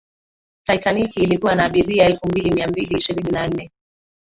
titaniki 0.67 1.19
ilikuwa 1.23 1.55
na 1.55 1.65
abiria 1.65 2.05
elfu 2.05 2.27
mbili 2.27 2.51
mia 2.51 2.67
mbili 2.67 2.97
ishirini 2.97 3.31
na 3.31 3.47
nne 3.47 3.71